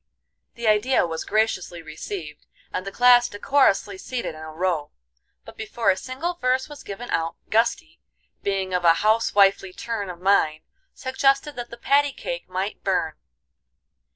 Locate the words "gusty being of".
7.51-8.83